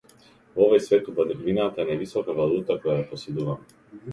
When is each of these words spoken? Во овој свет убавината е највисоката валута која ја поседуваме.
Во 0.53 0.63
овој 0.67 0.81
свет 0.85 1.11
убавината 1.11 1.83
е 1.83 1.85
највисоката 1.91 2.37
валута 2.41 2.79
која 2.87 2.97
ја 3.03 3.07
поседуваме. 3.13 3.79